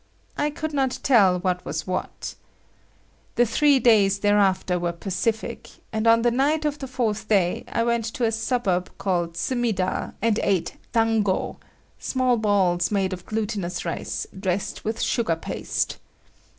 [0.35, 2.33] I could not tell what was what.
[3.35, 7.83] The three days thereafter were pacific, and on the night of the fourth day, I
[7.83, 11.59] went to a suburb called Sumida and ate "dango"
[11.99, 15.97] (small balls made of glutinous rice, dressed with sugar paste).